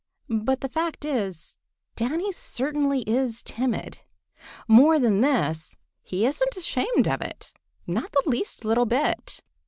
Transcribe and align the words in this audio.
But 0.41 0.61
the 0.61 0.67
fact 0.67 1.05
is 1.05 1.59
Danny 1.95 2.31
certainly 2.31 3.01
is 3.03 3.43
timid. 3.43 3.99
More 4.67 4.97
than 4.97 5.21
this, 5.21 5.75
he 6.01 6.25
isn't 6.25 6.57
ashamed 6.57 7.07
of 7.07 7.21
it—not 7.21 8.11
the 8.11 8.23
least 8.27 8.65
little 8.65 8.87
bit. 8.87 9.41